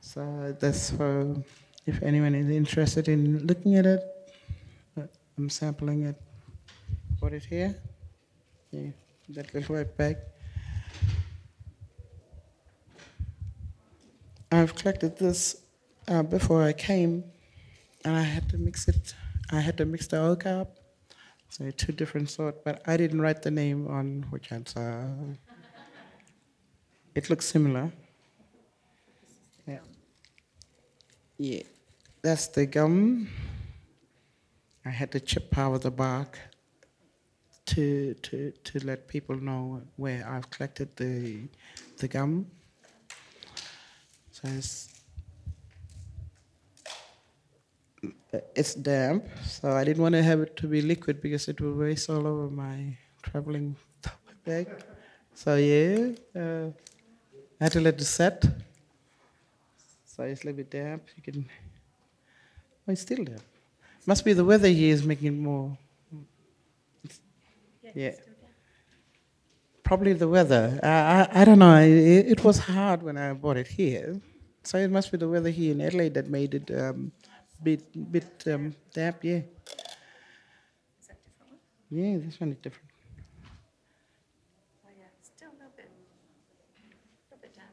So 0.01 0.55
that's 0.59 0.91
for 0.91 1.35
if 1.85 2.01
anyone 2.03 2.35
is 2.35 2.49
interested 2.49 3.07
in 3.07 3.45
looking 3.47 3.75
at 3.75 3.85
it. 3.85 4.01
I'm 5.37 5.49
sampling 5.49 6.03
it. 6.03 6.15
Put 7.19 7.33
it 7.33 7.45
here. 7.45 7.75
Yeah 8.71 8.91
that 9.29 9.53
little 9.53 9.75
right 9.75 9.97
back. 9.97 10.17
I've 14.51 14.73
collected 14.75 15.17
this 15.17 15.57
uh, 16.07 16.23
before 16.23 16.63
I 16.63 16.71
came, 16.71 17.25
and 18.05 18.15
I 18.15 18.21
had 18.21 18.47
to 18.49 18.57
mix 18.57 18.87
it. 18.87 19.13
I 19.51 19.59
had 19.59 19.77
to 19.77 19.85
mix 19.85 20.07
the 20.07 20.21
oak 20.21 20.45
up, 20.45 20.76
so 21.49 21.71
two 21.71 21.91
different 21.91 22.29
sort. 22.29 22.63
But 22.63 22.81
I 22.85 22.97
didn't 22.97 23.21
write 23.21 23.41
the 23.41 23.51
name 23.51 23.87
on 23.87 24.25
which 24.29 24.51
answer. 24.51 25.09
It 27.15 27.29
looks 27.29 27.45
similar. 27.45 27.91
Yeah. 29.67 29.79
Yeah, 31.37 31.63
that's 32.21 32.47
the 32.47 32.65
gum. 32.65 33.29
I 34.85 34.89
had 34.89 35.11
to 35.11 35.19
chip 35.19 35.57
out 35.57 35.81
the 35.81 35.91
bark 35.91 36.39
to, 37.65 38.13
to, 38.13 38.51
to 38.63 38.79
let 38.85 39.07
people 39.07 39.35
know 39.35 39.81
where 39.97 40.27
I've 40.27 40.49
collected 40.49 40.95
the, 40.95 41.41
the 41.97 42.07
gum. 42.07 42.47
So 44.31 44.47
it's 44.47 44.96
it's 48.55 48.73
damp, 48.75 49.25
so 49.45 49.71
I 49.71 49.83
didn't 49.83 50.01
want 50.01 50.13
to 50.13 50.23
have 50.23 50.41
it 50.41 50.55
to 50.57 50.67
be 50.67 50.81
liquid 50.81 51.21
because 51.21 51.47
it 51.47 51.61
will 51.61 51.73
waste 51.73 52.09
all 52.09 52.27
over 52.27 52.49
my 52.49 52.97
traveling 53.21 53.75
bag. 54.45 54.67
So 55.33 55.55
yeah, 55.55 56.11
uh, 56.35 56.67
I 57.59 57.63
had 57.63 57.71
to 57.73 57.81
let 57.81 58.01
it 58.01 58.05
set. 58.05 58.43
So 60.05 60.23
it's 60.23 60.43
a 60.43 60.47
little 60.47 60.57
bit 60.57 60.71
damp. 60.71 61.03
You 61.15 61.23
can. 61.23 61.49
Oh, 62.87 62.91
it's 62.91 63.01
still 63.01 63.23
damp. 63.23 63.41
Must 64.05 64.23
be 64.23 64.33
the 64.33 64.45
weather 64.45 64.69
here 64.69 64.93
is 64.93 65.03
making 65.03 65.27
it 65.27 65.39
more. 65.39 65.77
Yeah. 67.93 68.11
Probably 69.83 70.13
the 70.13 70.27
weather. 70.27 70.79
I, 70.83 70.87
I, 70.87 71.41
I 71.41 71.45
don't 71.45 71.59
know. 71.59 71.77
It, 71.81 72.31
it 72.31 72.43
was 72.43 72.59
hard 72.59 73.03
when 73.03 73.17
I 73.17 73.33
bought 73.33 73.57
it 73.57 73.67
here. 73.67 74.19
So 74.63 74.77
it 74.77 74.91
must 74.91 75.11
be 75.11 75.17
the 75.17 75.29
weather 75.29 75.49
here 75.49 75.71
in 75.71 75.81
Adelaide 75.81 76.13
that 76.15 76.29
made 76.29 76.53
it 76.53 76.71
um, 76.77 77.11
bit 77.63 78.11
bit 78.11 78.43
um, 78.47 78.73
damp. 78.93 79.23
Yeah. 79.23 79.41
Yeah, 81.89 82.17
this 82.17 82.37
one 82.39 82.51
is 82.51 82.57
different. 82.57 82.89
Oh, 84.85 84.89
yeah, 84.99 85.05
still 85.21 85.47
a 85.47 85.55
little 85.55 85.71
bit, 85.77 85.89
a 85.89 87.35
little 87.35 87.41
bit 87.41 87.55
damp. 87.55 87.69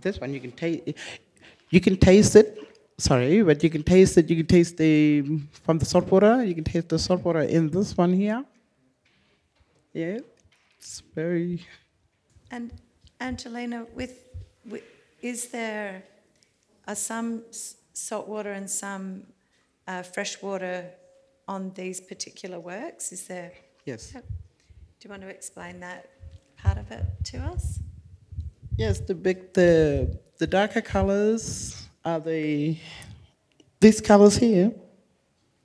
This 0.00 0.18
one 0.18 0.32
you 0.32 0.40
can 0.40 0.52
taste. 0.52 0.94
You 1.68 1.80
can 1.80 1.98
taste 1.98 2.36
it. 2.36 2.58
Sorry, 2.96 3.42
but 3.42 3.62
you 3.62 3.68
can 3.68 3.82
taste 3.82 4.16
it. 4.16 4.30
You 4.30 4.36
can 4.36 4.46
taste 4.46 4.78
the 4.78 5.22
from 5.62 5.78
the 5.78 5.84
salt 5.84 6.10
water. 6.10 6.42
You 6.42 6.54
can 6.54 6.64
taste 6.64 6.88
the 6.88 6.98
salt 6.98 7.22
water 7.22 7.42
in 7.42 7.68
this 7.68 7.94
one 7.96 8.14
here. 8.14 8.44
Yeah, 9.92 10.18
it's 10.78 11.02
very. 11.14 11.66
And 12.50 12.72
Angelina, 13.20 13.86
with, 13.94 14.24
with 14.64 14.82
is 15.20 15.48
there 15.48 16.02
are 16.86 16.94
some 16.94 17.42
salt 17.98 18.28
water 18.28 18.52
and 18.52 18.70
some 18.70 19.24
uh, 19.86 20.02
fresh 20.02 20.40
water 20.40 20.90
on 21.46 21.72
these 21.74 22.00
particular 22.00 22.60
works? 22.60 23.12
Is 23.12 23.26
there? 23.26 23.52
Yes. 23.84 24.12
Do 24.12 24.20
you 25.04 25.10
want 25.10 25.22
to 25.22 25.28
explain 25.28 25.80
that 25.80 26.10
part 26.56 26.78
of 26.78 26.90
it 26.90 27.04
to 27.24 27.38
us? 27.38 27.80
Yes, 28.76 29.00
the 29.00 29.14
big 29.14 29.52
the 29.52 30.18
the 30.38 30.46
darker 30.46 30.80
colors 30.80 31.88
are 32.04 32.20
the 32.20 32.78
these 33.80 34.00
colors 34.00 34.36
here. 34.36 34.72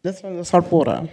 This 0.02 0.24
one 0.24 0.34
is 0.36 0.48
salt 0.50 0.72
water. 0.72 1.10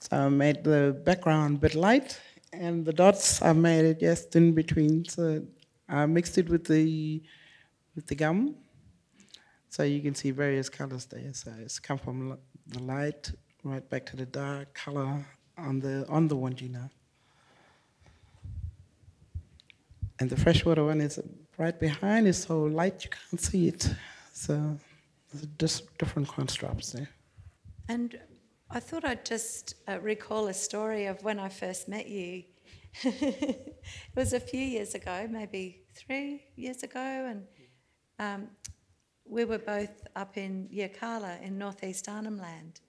So 0.00 0.16
I 0.16 0.28
made 0.28 0.64
the 0.64 1.00
background 1.04 1.56
a 1.56 1.60
bit 1.60 1.74
light, 1.74 2.20
and 2.52 2.84
the 2.84 2.92
dots 2.92 3.40
I 3.40 3.52
made 3.52 3.84
it 3.84 4.00
just 4.00 4.36
in 4.36 4.52
between. 4.52 5.04
So 5.06 5.42
I 5.88 6.06
mixed 6.06 6.36
it 6.38 6.48
with 6.48 6.64
the 6.64 7.22
with 7.94 8.06
the 8.06 8.14
gum, 8.14 8.54
so 9.72 9.84
you 9.84 10.02
can 10.02 10.14
see 10.14 10.32
various 10.32 10.68
colors 10.68 11.06
there. 11.06 11.32
So 11.32 11.50
it's 11.58 11.78
come 11.78 11.96
from 11.96 12.38
the 12.66 12.82
light 12.82 13.32
right 13.64 13.88
back 13.88 14.04
to 14.06 14.16
the 14.16 14.26
dark 14.26 14.74
color 14.74 15.24
on 15.56 15.80
the 15.80 16.06
on 16.10 16.28
the 16.28 16.36
Wandjina. 16.36 16.90
And 20.20 20.28
the 20.28 20.36
freshwater 20.36 20.84
one 20.84 21.00
is 21.00 21.18
right 21.56 21.78
behind, 21.80 22.28
it's 22.28 22.44
so 22.44 22.64
light 22.64 23.02
you 23.02 23.10
can't 23.18 23.40
see 23.40 23.68
it. 23.68 23.88
So 24.34 24.76
there's 25.58 25.80
different 25.98 26.28
constructs 26.28 26.92
there. 26.92 27.08
And 27.88 28.20
I 28.70 28.78
thought 28.78 29.06
I'd 29.06 29.24
just 29.24 29.76
uh, 29.88 29.98
recall 30.00 30.48
a 30.48 30.54
story 30.54 31.06
of 31.06 31.24
when 31.24 31.38
I 31.38 31.48
first 31.48 31.88
met 31.88 32.08
you. 32.08 32.44
it 33.04 33.82
was 34.14 34.34
a 34.34 34.40
few 34.40 34.60
years 34.60 34.94
ago, 34.94 35.26
maybe 35.30 35.80
three 35.94 36.44
years 36.56 36.82
ago, 36.82 37.00
and 37.00 37.46
um, 38.18 38.48
we 39.24 39.44
were 39.44 39.58
both 39.58 40.06
up 40.16 40.36
in 40.36 40.68
Yirrkala 40.72 41.42
in 41.42 41.58
northeast 41.58 42.08
Arnhem 42.08 42.38
Land. 42.38 42.80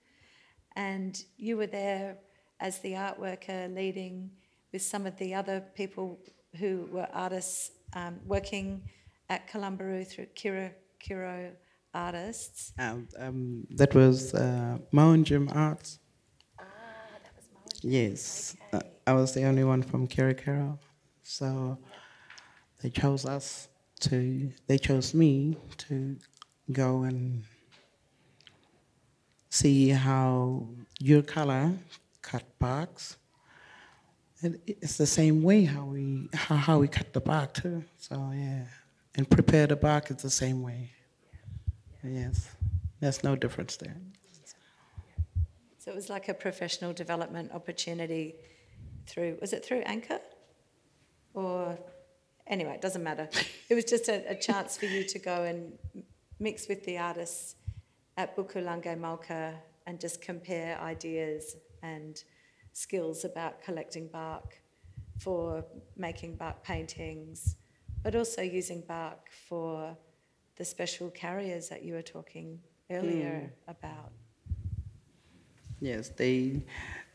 And 0.76 1.22
you 1.36 1.56
were 1.56 1.66
there 1.66 2.18
as 2.60 2.78
the 2.80 2.96
art 2.96 3.18
worker 3.18 3.68
leading 3.68 4.30
with 4.72 4.82
some 4.82 5.06
of 5.06 5.16
the 5.18 5.34
other 5.34 5.62
people 5.74 6.18
who 6.58 6.88
were 6.90 7.08
artists 7.12 7.70
um, 7.94 8.18
working 8.26 8.82
at 9.28 9.48
Kalumburu 9.48 10.06
through 10.06 10.26
Kiro, 10.34 10.70
Kiro 11.02 11.52
Artists. 11.94 12.72
Um, 12.78 13.08
um, 13.18 13.66
that 13.70 13.94
was 13.94 14.34
uh, 14.34 14.78
Mount 14.90 15.30
Arts. 15.54 16.00
Ah, 16.58 16.64
that 17.22 17.32
was 17.36 17.46
Moen. 17.54 17.92
Yes, 17.92 18.56
uh, 18.72 18.80
I 19.06 19.12
was 19.12 19.32
the 19.32 19.44
only 19.44 19.64
one 19.64 19.82
from 19.82 20.08
Kirikara. 20.08 20.76
So 21.22 21.78
they 22.82 22.90
chose 22.90 23.24
us 23.24 23.68
to, 24.10 24.50
they 24.66 24.78
chose 24.78 25.14
me 25.14 25.56
to 25.88 26.16
go 26.72 27.02
and 27.02 27.42
see 29.50 29.90
how 29.90 30.66
your 30.98 31.22
color 31.22 31.72
cut 32.22 32.44
barks. 32.58 33.16
And 34.42 34.58
it's 34.66 34.96
the 34.96 35.06
same 35.06 35.42
way 35.42 35.64
how 35.64 35.84
we 35.84 36.28
how, 36.34 36.56
how 36.56 36.78
we 36.78 36.88
cut 36.88 37.12
the 37.12 37.20
bark 37.20 37.54
too. 37.54 37.84
So 37.98 38.30
yeah, 38.34 38.64
and 39.14 39.28
prepare 39.28 39.66
the 39.66 39.76
bark 39.76 40.10
is 40.10 40.18
the 40.18 40.30
same 40.30 40.62
way. 40.62 40.90
Yes, 42.02 42.50
there's 43.00 43.24
no 43.24 43.36
difference 43.36 43.76
there. 43.76 43.96
So 45.84 45.90
it 45.90 45.94
was 45.94 46.08
like 46.08 46.30
a 46.30 46.34
professional 46.34 46.94
development 46.94 47.52
opportunity 47.52 48.36
through, 49.06 49.36
was 49.40 49.52
it 49.52 49.62
through 49.62 49.82
ANKA? 49.82 50.18
Or, 51.34 51.78
anyway, 52.46 52.74
it 52.74 52.80
doesn't 52.80 53.02
matter. 53.02 53.28
It 53.68 53.74
was 53.74 53.84
just 53.84 54.08
a, 54.08 54.30
a 54.30 54.34
chance 54.34 54.76
for 54.76 54.86
you 54.86 55.04
to 55.04 55.18
go 55.18 55.44
and 55.44 55.72
mix 56.38 56.68
with 56.68 56.84
the 56.84 56.98
artists 56.98 57.56
at 58.16 58.36
Buku-Larrnggay 58.36 58.98
Mulka 58.98 59.54
and 59.86 60.00
just 60.00 60.20
compare 60.20 60.78
ideas 60.80 61.56
and 61.82 62.22
skills 62.72 63.24
about 63.24 63.62
collecting 63.62 64.08
bark 64.08 64.58
for 65.18 65.64
making 65.96 66.36
bark 66.36 66.62
paintings, 66.62 67.56
but 68.02 68.14
also 68.14 68.42
using 68.42 68.80
bark 68.82 69.30
for 69.48 69.96
the 70.56 70.64
special 70.64 71.10
carriers 71.10 71.68
that 71.68 71.82
you 71.82 71.94
were 71.94 72.02
talking 72.02 72.60
earlier 72.90 73.52
about. 73.68 74.12
Yes, 75.80 76.08
they 76.10 76.62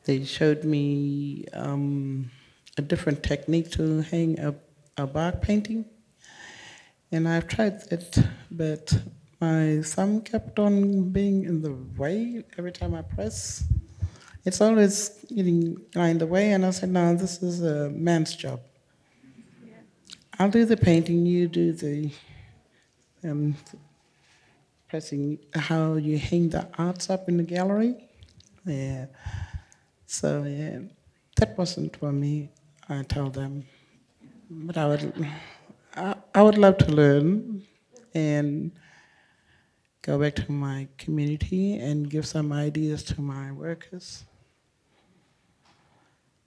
they 0.05 0.23
showed 0.23 0.63
me 0.63 1.45
um, 1.53 2.29
a 2.77 2.81
different 2.81 3.23
technique 3.23 3.71
to 3.71 4.01
hang 4.01 4.39
a, 4.39 4.55
a 4.99 5.07
bark 5.07 5.41
painting, 5.41 5.85
and 7.12 7.27
I've 7.27 7.47
tried 7.47 7.81
it, 7.91 8.17
but 8.51 9.01
my 9.41 9.81
thumb 9.83 10.21
kept 10.21 10.59
on 10.59 11.09
being 11.09 11.45
in 11.45 11.62
the 11.62 11.73
way 11.97 12.43
every 12.57 12.71
time 12.71 12.93
I 12.93 13.01
press. 13.01 13.63
It's 14.45 14.62
always 14.62 15.09
getting 15.33 15.77
in 15.95 16.17
the 16.17 16.27
way, 16.27 16.51
and 16.51 16.65
I 16.65 16.71
said, 16.71 16.89
"No, 16.89 17.15
this 17.15 17.41
is 17.41 17.62
a 17.62 17.89
man's 17.89 18.35
job. 18.35 18.59
I'll 20.38 20.49
do 20.49 20.65
the 20.65 20.77
painting. 20.77 21.25
You 21.25 21.47
do 21.47 21.73
the 21.73 22.12
um, 23.23 23.55
pressing. 24.89 25.39
How 25.53 25.95
you 25.95 26.17
hang 26.17 26.49
the 26.49 26.67
arts 26.77 27.09
up 27.09 27.27
in 27.29 27.38
the 27.38 27.43
gallery." 27.43 27.95
Yeah. 28.65 29.05
So 30.05 30.43
yeah, 30.43 30.79
that 31.38 31.57
wasn't 31.57 31.95
for 31.95 32.12
me. 32.12 32.49
I 32.89 33.03
told 33.03 33.35
them, 33.35 33.65
but 34.49 34.77
I 34.77 34.88
would, 34.88 35.27
I, 35.95 36.15
I 36.33 36.41
would 36.41 36.57
love 36.57 36.77
to 36.79 36.91
learn 36.91 37.63
and 38.13 38.71
go 40.01 40.19
back 40.19 40.35
to 40.35 40.51
my 40.51 40.88
community 40.97 41.77
and 41.77 42.09
give 42.09 42.25
some 42.25 42.51
ideas 42.51 43.03
to 43.03 43.21
my 43.21 43.51
workers. 43.51 44.25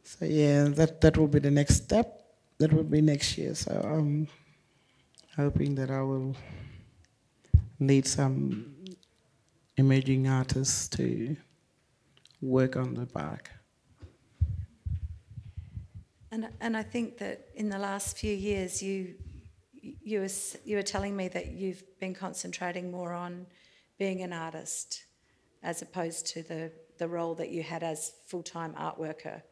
So 0.03 0.25
yeah, 0.25 0.65
that 0.65 1.01
that 1.01 1.17
will 1.17 1.29
be 1.29 1.39
the 1.39 1.51
next 1.51 1.77
step. 1.77 2.25
That 2.59 2.73
will 2.73 2.85
be 2.85 3.01
next 3.01 3.39
year. 3.39 3.55
So 3.55 3.73
I'm 3.73 4.29
hoping 5.37 5.75
that 5.77 5.91
I 5.91 6.03
will 6.03 6.37
lead 7.81 8.07
some 8.07 8.75
emerging 9.77 10.29
artists 10.29 10.89
to 10.89 11.37
work 12.41 12.77
on 12.77 12.95
the 12.95 13.07
bark. 13.07 13.51
And, 16.33 16.49
and 16.63 16.77
I 16.77 16.83
think 16.83 17.19
that 17.19 17.47
in 17.55 17.69
the 17.69 17.79
last 17.79 18.17
few 18.17 18.35
years, 18.35 18.83
you, 18.83 19.15
you, 19.81 20.21
were, 20.21 20.29
you 20.65 20.77
were 20.77 20.83
telling 20.83 21.15
me 21.15 21.29
that 21.29 21.49
you've 21.49 21.85
been 22.01 22.15
concentrating 22.15 22.91
more 22.91 23.13
on 23.13 23.47
being 23.99 24.23
an 24.23 24.33
artist 24.33 25.05
as 25.63 25.83
opposed 25.83 26.27
to 26.29 26.43
the, 26.43 26.73
the 26.99 27.07
role 27.07 27.35
that 27.35 27.51
you 27.51 27.63
had 27.63 27.83
as 27.83 28.13
full 28.27 28.43
time 28.43 28.73
art 28.79 28.99
worker. 28.99 29.43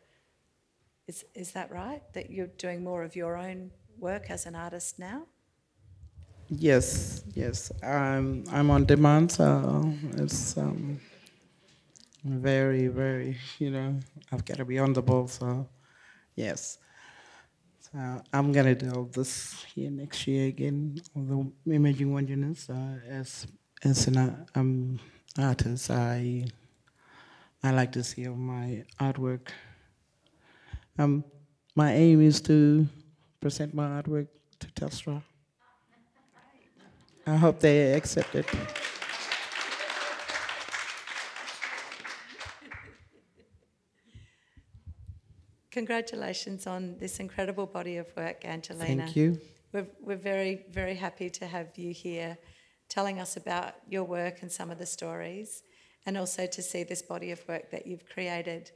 Is, 1.07 1.25
is 1.35 1.53
that 1.53 1.71
right? 1.71 2.03
That 2.15 2.31
you're 2.31 2.47
doing 2.47 2.83
more 2.83 3.03
of 3.03 3.15
your 3.15 3.37
own 3.37 3.71
work 3.99 4.31
as 4.31 4.47
an 4.47 4.55
artist 4.55 4.99
now? 4.99 5.27
Yes, 6.49 7.23
yes. 7.35 7.71
I'm 7.81 8.45
I'm 8.51 8.71
on 8.71 8.85
demand, 8.85 9.31
so 9.31 9.93
it's 10.17 10.57
um, 10.57 10.99
very, 12.25 12.89
very. 12.89 13.37
You 13.61 13.71
know, 13.71 14.01
I've 14.33 14.45
got 14.45 14.57
to 14.57 14.65
be 14.65 14.81
on 14.81 14.93
the 14.93 15.01
ball. 15.01 15.29
So, 15.29 15.69
yes. 16.41 16.79
So 17.81 17.99
I'm 18.33 18.53
gonna 18.53 18.75
do 18.75 19.09
this 19.13 19.65
here 19.75 19.91
next 19.91 20.27
year 20.27 20.49
again 20.49 21.01
the 21.15 21.75
Imaging 21.75 22.13
Wonderness. 22.13 22.71
Uh, 22.71 22.97
as 23.09 23.47
as 23.85 24.07
an 24.09 24.47
um, 24.55 24.99
artist, 25.39 25.91
I 25.91 26.47
I 27.63 27.71
like 27.73 27.93
to 27.93 28.03
see 28.03 28.27
my 28.29 28.85
artwork. 28.99 29.49
Um, 30.99 31.25
my 31.75 31.93
aim 31.93 32.21
is 32.21 32.41
to 32.43 32.87
present 33.41 33.75
my 33.75 34.01
artwork 34.01 34.29
to 34.61 34.67
Telstra. 34.69 35.23
I 37.27 37.37
hope 37.37 37.61
they 37.61 37.95
accept 37.95 38.35
it. 38.35 38.47
Congratulations 45.71 46.67
on 46.67 46.97
this 46.99 47.21
incredible 47.21 47.67
body 47.67 47.97
of 47.97 48.07
work, 48.17 48.45
Angelina. 48.45 49.05
Thank 49.05 49.17
you. 49.17 49.41
We're, 49.73 49.87
we're 50.01 50.17
very, 50.17 50.65
very 50.71 50.97
happy 50.97 51.31
to 51.31 51.47
have 51.47 51.69
you 51.77 51.93
here 51.93 52.37
telling 52.89 53.21
us 53.21 53.37
about 53.37 53.75
your 53.89 54.03
work 54.03 54.43
and 54.43 54.51
some 54.51 54.73
of 54.73 54.79
the 54.79 54.87
stories, 54.87 55.63
and 56.07 56.17
also 56.17 56.47
to 56.47 56.61
see 56.61 56.83
this 56.83 57.03
body 57.03 57.31
of 57.31 57.47
work 57.49 57.71
that 57.71 57.87
you've 57.87 58.05
created 58.09 58.73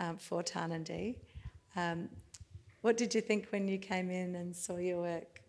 um, 0.00 0.16
for 0.16 0.42
Tarnanthi. 0.42 1.18
Um, 1.76 2.08
what 2.80 2.96
did 2.96 3.14
you 3.14 3.20
think 3.20 3.46
when 3.50 3.68
you 3.68 3.78
came 3.78 4.10
in 4.10 4.34
and 4.34 4.54
saw 4.54 4.78
your 4.78 5.00
work 5.00 5.40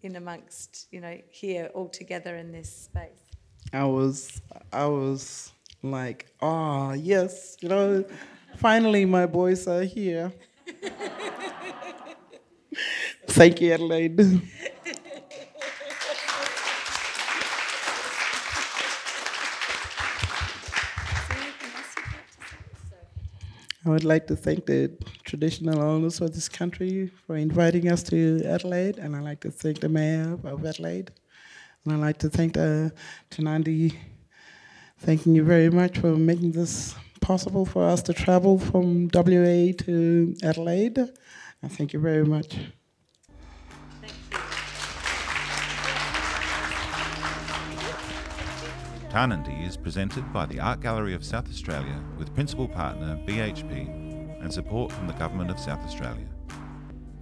in 0.00 0.16
amongst, 0.16 0.86
you 0.90 1.02
know, 1.02 1.18
here 1.30 1.70
all 1.74 1.88
together 1.90 2.36
in 2.36 2.50
this 2.50 2.74
space? 2.74 3.36
I 3.74 3.84
was, 3.84 4.40
I 4.72 4.86
was 4.86 5.52
like, 5.82 6.32
oh 6.40 6.92
yes, 6.92 7.58
you 7.60 7.68
know, 7.68 8.04
finally 8.60 9.06
my 9.06 9.24
boys 9.24 9.66
are 9.66 9.84
here. 9.84 10.30
Thank 13.26 13.62
you, 13.62 13.72
Adelaide. 13.72 14.20
I 23.82 23.88
would 23.88 24.04
like 24.04 24.26
to 24.26 24.36
thank 24.36 24.66
the 24.66 24.92
traditional 25.24 25.80
owners 25.80 26.20
of 26.20 26.34
this 26.34 26.50
country 26.50 27.10
for 27.26 27.36
inviting 27.36 27.90
us 27.90 28.02
to 28.04 28.42
Adelaide, 28.44 28.98
and 28.98 29.16
I'd 29.16 29.24
like 29.24 29.40
to 29.40 29.50
thank 29.50 29.80
the 29.80 29.88
mayor 29.88 30.38
of 30.44 30.66
Adelaide, 30.66 31.10
and 31.84 31.94
I'd 31.94 32.00
like 32.00 32.18
to 32.18 32.28
thank 32.28 32.52
the 32.52 32.92
Tarnanthi. 33.30 33.96
Thanking 34.98 35.34
you 35.34 35.44
very 35.44 35.70
much 35.70 35.96
for 35.96 36.14
making 36.14 36.52
this 36.52 36.94
possible 37.30 37.64
for 37.64 37.84
us 37.84 38.02
to 38.02 38.12
travel 38.12 38.58
from 38.58 39.08
WA 39.14 39.70
to 39.78 40.34
Adelaide. 40.42 40.98
And 41.62 41.70
thank 41.70 41.92
you 41.92 42.00
very 42.00 42.24
much. 42.24 42.56
Tarnanthi 49.10 49.64
is 49.64 49.76
presented 49.76 50.32
by 50.32 50.46
the 50.46 50.58
Art 50.58 50.80
Gallery 50.80 51.14
of 51.14 51.24
South 51.24 51.48
Australia 51.48 52.02
with 52.18 52.34
principal 52.34 52.66
partner 52.66 53.16
BHP 53.28 54.42
and 54.42 54.52
support 54.52 54.90
from 54.90 55.06
the 55.06 55.12
Government 55.12 55.52
of 55.52 55.60
South 55.60 55.84
Australia. 55.84 56.26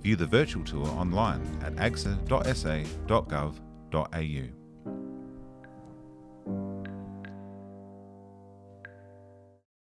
View 0.01 0.17
the 0.17 0.27
virtual 0.27 0.65
tour 0.65 0.87
online 0.87 1.43
at 1.63 1.77
agsa.sa.gov.au. 1.77 4.58